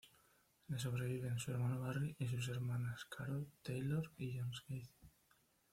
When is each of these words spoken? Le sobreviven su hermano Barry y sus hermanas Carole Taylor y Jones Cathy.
Le 0.67 0.79
sobreviven 0.79 1.37
su 1.37 1.51
hermano 1.51 1.79
Barry 1.81 2.15
y 2.17 2.25
sus 2.27 2.47
hermanas 2.47 3.05
Carole 3.05 3.45
Taylor 3.61 4.09
y 4.17 4.35
Jones 4.35 4.61
Cathy. 4.61 4.89